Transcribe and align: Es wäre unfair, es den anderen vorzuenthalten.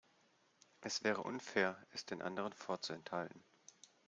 Es 0.79 1.03
wäre 1.03 1.21
unfair, 1.21 1.77
es 1.91 2.07
den 2.07 2.23
anderen 2.23 2.53
vorzuenthalten. 2.53 3.43